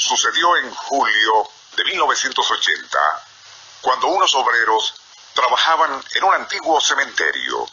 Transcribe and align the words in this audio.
sucedió 0.00 0.56
en 0.56 0.74
julio 0.74 1.48
de 1.76 1.84
1980, 1.84 2.98
cuando 3.82 4.08
unos 4.08 4.34
obreros 4.34 4.94
trabajaban 5.34 6.02
en 6.14 6.24
un 6.24 6.34
antiguo 6.34 6.80
cementerio 6.80 7.68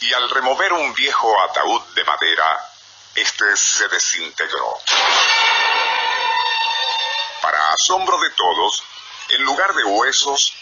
y 0.00 0.12
al 0.12 0.30
remover 0.30 0.72
un 0.72 0.94
viejo 0.94 1.40
ataúd 1.42 1.82
de 1.94 2.04
madera, 2.04 2.70
este 3.14 3.56
se 3.56 3.88
desintegró. 3.88 4.78
Para 7.42 7.72
asombro 7.72 8.18
de 8.18 8.30
todos, 8.30 8.82
en 9.30 9.42
lugar 9.42 9.74
de 9.74 9.84
huesos, 9.84 10.54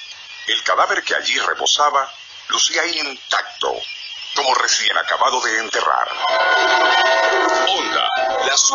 el 0.46 0.62
cadáver 0.64 1.04
que 1.04 1.14
allí 1.14 1.38
reposaba 1.38 2.10
lucía 2.48 2.86
intacto, 2.86 3.72
como 4.34 4.54
recién 4.54 4.96
acabado 4.96 5.40
de 5.42 5.58
enterrar. 5.58 6.10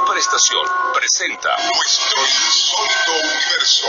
Superestación, 0.07 0.63
presenta 0.93 1.53
Nuestro 1.75 2.21
insólito 2.21 3.11
universo. 3.11 3.87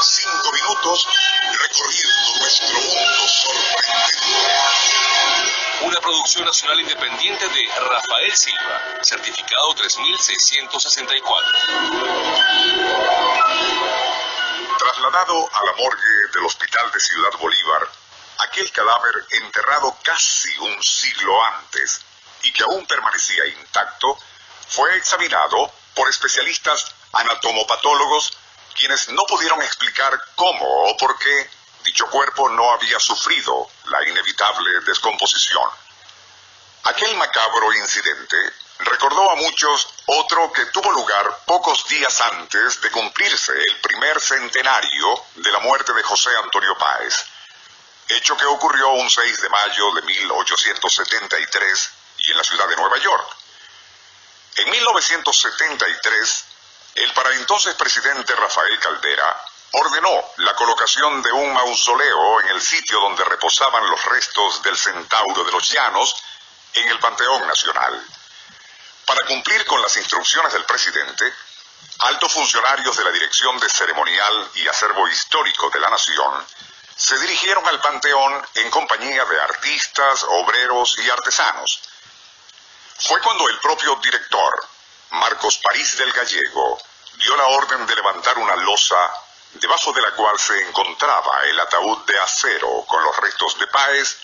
Cinco 0.00 0.52
minutos 0.52 1.06
recorriendo 1.58 2.38
nuestro 2.40 2.80
mundo 2.80 3.28
sorprendente. 3.28 4.72
una 5.82 6.00
producción 6.00 6.46
nacional 6.46 6.80
independiente 6.80 7.46
de 7.46 7.68
Rafael 7.90 8.34
Silva, 8.34 8.80
certificado 9.02 9.74
3664. 9.74 11.52
Trasladado 14.78 15.50
a 15.52 15.64
la 15.66 15.72
morgue 15.72 16.30
del 16.32 16.46
Hospital 16.46 16.90
de 16.90 17.00
Ciudad 17.00 17.32
Bolívar, 17.38 17.86
aquel 18.48 18.72
cadáver 18.72 19.26
enterrado 19.42 19.94
casi 20.02 20.56
un 20.58 20.82
siglo 20.82 21.44
antes 21.44 22.00
y 22.44 22.52
que 22.52 22.62
aún 22.62 22.86
permanecía 22.86 23.46
intacto, 23.46 24.18
fue 24.72 24.96
examinado 24.96 25.70
por 25.94 26.08
especialistas 26.08 26.94
anatomopatólogos 27.12 28.32
quienes 28.74 29.10
no 29.10 29.22
pudieron 29.26 29.60
explicar 29.60 30.18
cómo 30.34 30.64
o 30.88 30.96
por 30.96 31.18
qué 31.18 31.50
dicho 31.84 32.08
cuerpo 32.08 32.48
no 32.48 32.72
había 32.72 32.98
sufrido 32.98 33.68
la 33.84 34.08
inevitable 34.08 34.80
descomposición. 34.86 35.68
Aquel 36.84 37.14
macabro 37.16 37.72
incidente 37.74 38.36
recordó 38.78 39.30
a 39.30 39.36
muchos 39.36 39.88
otro 40.06 40.50
que 40.52 40.64
tuvo 40.66 40.90
lugar 40.90 41.44
pocos 41.44 41.86
días 41.86 42.20
antes 42.22 42.80
de 42.80 42.90
cumplirse 42.90 43.52
el 43.52 43.76
primer 43.80 44.18
centenario 44.20 45.22
de 45.34 45.52
la 45.52 45.58
muerte 45.58 45.92
de 45.92 46.02
José 46.02 46.30
Antonio 46.42 46.76
Páez, 46.78 47.26
hecho 48.08 48.36
que 48.38 48.46
ocurrió 48.46 48.88
un 48.92 49.10
6 49.10 49.42
de 49.42 49.48
mayo 49.50 49.94
de 49.96 50.02
1873 50.02 51.90
y 52.18 52.30
en 52.30 52.36
la 52.38 52.44
ciudad 52.44 52.68
de 52.68 52.76
Nueva 52.76 52.98
York. 52.98 53.41
En 54.56 54.70
1973, 54.70 56.44
el 56.96 57.12
para 57.14 57.34
entonces 57.34 57.74
presidente 57.74 58.34
Rafael 58.34 58.78
Caldera 58.80 59.40
ordenó 59.72 60.30
la 60.36 60.54
colocación 60.54 61.22
de 61.22 61.32
un 61.32 61.52
mausoleo 61.54 62.40
en 62.42 62.48
el 62.48 62.60
sitio 62.60 63.00
donde 63.00 63.24
reposaban 63.24 63.88
los 63.88 64.04
restos 64.04 64.62
del 64.62 64.76
centauro 64.76 65.44
de 65.44 65.52
los 65.52 65.70
llanos 65.70 66.14
en 66.74 66.88
el 66.88 66.98
Panteón 66.98 67.46
Nacional. 67.46 68.06
Para 69.06 69.26
cumplir 69.26 69.64
con 69.64 69.80
las 69.80 69.96
instrucciones 69.96 70.52
del 70.52 70.64
presidente, 70.64 71.32
altos 72.00 72.32
funcionarios 72.32 72.94
de 72.96 73.04
la 73.04 73.10
Dirección 73.10 73.58
de 73.58 73.70
Ceremonial 73.70 74.50
y 74.56 74.68
Acervo 74.68 75.08
Histórico 75.08 75.70
de 75.70 75.80
la 75.80 75.88
Nación 75.88 76.46
se 76.94 77.18
dirigieron 77.18 77.66
al 77.66 77.80
Panteón 77.80 78.46
en 78.54 78.70
compañía 78.70 79.24
de 79.24 79.40
artistas, 79.40 80.24
obreros 80.28 80.98
y 80.98 81.08
artesanos. 81.08 81.80
Fue 83.12 83.20
cuando 83.20 83.46
el 83.46 83.58
propio 83.58 83.94
director, 83.96 84.68
Marcos 85.10 85.58
París 85.58 85.98
del 85.98 86.10
Gallego, 86.12 86.80
dio 87.18 87.36
la 87.36 87.46
orden 87.48 87.86
de 87.86 87.94
levantar 87.94 88.38
una 88.38 88.56
losa 88.56 89.12
debajo 89.52 89.92
de 89.92 90.00
la 90.00 90.12
cual 90.12 90.38
se 90.38 90.58
encontraba 90.62 91.44
el 91.44 91.60
ataúd 91.60 92.06
de 92.06 92.18
acero 92.18 92.82
con 92.88 93.04
los 93.04 93.14
restos 93.18 93.58
de 93.58 93.66
Páez, 93.66 94.16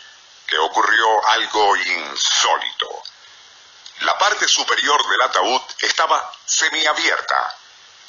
que 0.46 0.56
ocurrió 0.56 1.28
algo 1.28 1.76
insólito. 1.76 3.02
La 4.00 4.16
parte 4.16 4.48
superior 4.48 5.06
del 5.06 5.20
ataúd 5.20 5.60
estaba 5.80 6.32
semiabierta 6.46 7.56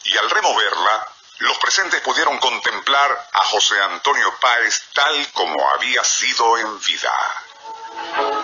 y 0.06 0.16
al 0.16 0.30
removerla, 0.30 1.08
los 1.40 1.58
presentes 1.58 2.00
pudieron 2.00 2.38
contemplar 2.38 3.28
a 3.34 3.46
José 3.48 3.82
Antonio 3.82 4.34
Páez 4.40 4.82
tal 4.94 5.30
como 5.34 5.72
había 5.72 6.06
sido 6.06 6.58
en 6.58 6.80
vida. 6.80 8.39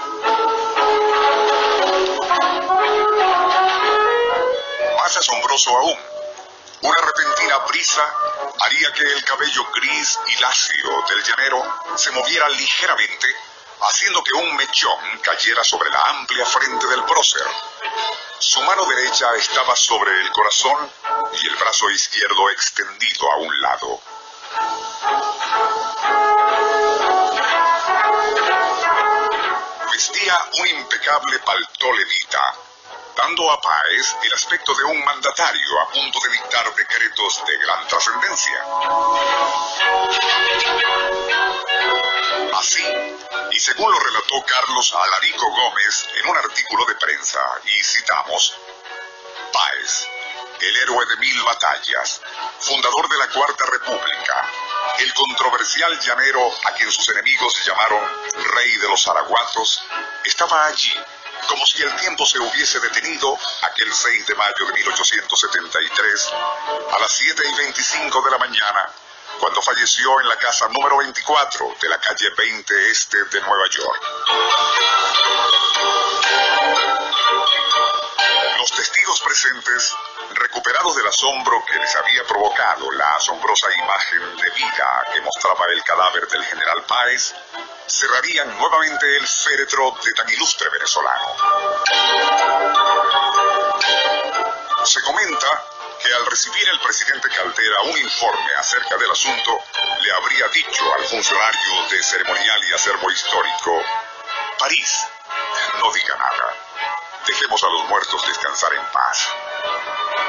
Asombroso 5.25 5.75
aún, 5.75 5.97
una 6.81 7.02
repentina 7.02 7.58
brisa 7.59 8.13
haría 8.59 8.94
que 8.94 9.02
el 9.02 9.24
cabello 9.24 9.66
gris 9.74 10.19
y 10.28 10.40
lacio 10.40 11.03
del 11.09 11.24
llanero 11.24 11.63
se 11.96 12.12
moviera 12.12 12.47
ligeramente, 12.50 13.28
haciendo 13.81 14.24
que 14.24 14.34
un 14.34 14.56
mechón 14.56 15.19
cayera 15.24 15.64
sobre 15.64 15.90
la 15.90 16.00
amplia 16.09 16.46
frente 16.46 16.85
del 16.88 17.03
prócer. 17.06 17.47
Su 18.38 18.62
mano 18.62 18.85
derecha 18.85 19.35
estaba 19.35 19.75
sobre 19.75 20.12
el 20.22 20.30
corazón 20.30 20.91
y 21.41 21.47
el 21.47 21.56
brazo 21.56 21.90
izquierdo 21.90 22.52
extendido 22.52 23.31
a 23.31 23.38
un 23.38 23.62
lado. 23.62 24.02
Vestía 29.91 30.38
un 30.59 30.68
impecable 30.68 31.40
paltó 31.40 31.94
levita, 31.94 32.56
dando 33.16 33.52
a 33.52 33.62
Páez 33.62 34.16
el 34.24 34.34
aspecto 34.34 34.76
de 34.76 34.84
un 34.84 35.03
mandatario 35.03 35.81
a 35.81 35.90
punto 35.90 36.20
de 36.20 36.30
dictar 36.30 36.76
decretos 36.76 37.44
de 37.48 37.58
gran 37.58 37.88
trascendencia. 37.88 38.66
Así, 42.53 42.84
y 43.52 43.59
según 43.59 43.92
lo 43.92 44.00
relató 44.00 44.44
Carlos 44.46 44.94
Alarico 44.94 45.50
Gómez 45.50 46.08
en 46.16 46.30
un 46.30 46.38
artículo 46.38 46.86
de 46.86 46.96
prensa, 46.96 47.40
y 47.66 47.84
citamos, 47.84 48.58
Páez, 49.52 50.08
el 50.62 50.78
héroe 50.78 51.06
de 51.06 51.18
mil 51.18 51.44
batallas, 51.44 52.22
fundador 52.59 53.09
de 53.09 53.18
la 53.18 53.28
Cuarta 53.30 53.66
República, 53.66 54.50
el 55.00 55.14
controversial 55.14 56.00
llanero 56.00 56.52
a 56.66 56.72
quien 56.74 56.92
sus 56.92 57.08
enemigos 57.09 57.66
llamaron 57.66 58.02
Rey 58.56 58.78
de 58.78 58.88
los 58.90 59.08
Araguatos, 59.08 59.84
estaba 60.24 60.66
allí 60.66 60.94
como 61.47 61.66
si 61.66 61.81
el 61.81 61.96
tiempo 61.97 62.25
se 62.25 62.40
hubiese 62.40 62.79
detenido 62.79 63.38
aquel 63.62 63.94
6 63.94 64.28
de 64.28 64.35
mayo 64.35 64.66
de 64.68 64.73
1873 64.73 66.34
a 66.96 67.00
las 67.00 67.12
7 67.12 67.44
y 67.46 67.57
25 67.57 68.22
de 68.22 68.31
la 68.31 68.38
mañana, 68.38 68.90
cuando 69.40 69.62
falleció 69.62 70.19
en 70.22 70.29
la 70.29 70.38
casa 70.38 70.68
número 70.69 70.97
24 70.97 71.75
de 71.81 71.90
la 71.90 72.00
calle 72.00 72.29
20 72.38 72.91
Este 72.91 73.23
de 73.25 73.41
Nueva 73.41 73.69
York. 73.69 74.01
Recuperados 80.34 80.96
del 80.96 81.08
asombro 81.08 81.64
que 81.66 81.80
les 81.80 81.96
había 81.96 82.24
provocado 82.26 82.92
la 82.92 83.16
asombrosa 83.16 83.68
imagen 83.74 84.38
de 84.38 84.50
vida 84.52 85.06
que 85.14 85.22
mostraba 85.22 85.66
el 85.72 85.84
cadáver 85.84 86.28
del 86.28 86.44
general 86.44 86.84
Páez, 86.84 87.34
cerrarían 87.88 88.58
nuevamente 88.58 89.18
el 89.18 89.28
féretro 89.28 89.96
de 90.04 90.14
tan 90.14 90.30
ilustre 90.30 90.70
venezolano. 90.70 91.36
Se 94.84 95.02
comenta 95.02 95.64
que 96.02 96.14
al 96.14 96.26
recibir 96.28 96.68
el 96.70 96.80
presidente 96.80 97.30
Caldera 97.30 97.82
un 97.84 97.98
informe 97.98 98.56
acerca 98.60 98.98
del 98.98 99.12
asunto, 99.12 99.60
le 100.02 100.12
habría 100.12 100.48
dicho 100.50 100.84
al 100.94 101.06
funcionario 101.06 101.88
de 101.90 102.04
ceremonial 102.04 102.64
y 102.70 102.74
acervo 102.74 103.12
histórico, 103.12 103.82
París, 104.60 105.08
no 105.80 105.92
diga 105.92 106.16
nada, 106.18 106.54
dejemos 107.28 107.63
a 107.63 107.68
los 107.68 107.88
muertos 107.90 108.28
descansar 108.28 108.74
en 108.74 108.86
paz. 108.91 109.30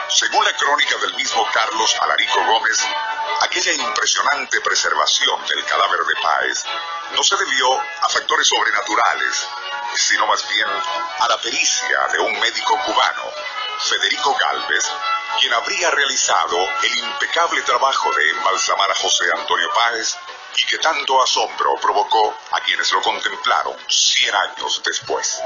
Según 0.08 0.44
la 0.44 0.52
crónica 0.52 0.96
del 0.98 1.14
mismo 1.14 1.46
Carlos 1.52 1.96
Alarico 2.00 2.44
Gómez, 2.44 2.78
aquella 3.40 3.72
impresionante 3.72 4.60
preservación 4.60 5.44
del 5.46 5.64
cadáver 5.64 6.00
de 6.00 6.22
Páez 6.22 6.64
no 7.14 7.22
se 7.22 7.36
debió 7.36 7.78
a 7.78 8.08
factores 8.08 8.46
sobrenaturales, 8.48 9.48
sino 9.94 10.26
más 10.26 10.48
bien 10.48 10.68
a 11.20 11.28
la 11.28 11.38
pericia 11.38 12.08
de 12.12 12.18
un 12.20 12.38
médico 12.40 12.78
cubano, 12.84 13.32
Federico 13.78 14.36
Galvez, 14.40 14.90
quien 15.40 15.52
habría 15.52 15.90
realizado 15.90 16.56
el 16.82 16.98
impecable 16.98 17.62
trabajo 17.62 18.10
de 18.14 18.30
embalsamar 18.30 18.90
a 18.90 18.94
José 18.94 19.24
Antonio 19.36 19.68
Páez 19.74 20.16
y 20.58 20.66
que 20.66 20.78
tanto 20.78 21.22
asombro 21.22 21.76
provocó 21.80 22.34
a 22.52 22.60
quienes 22.60 22.90
lo 22.92 23.02
contemplaron 23.02 23.76
cien 23.88 24.34
años 24.34 24.82
después. 24.84 25.42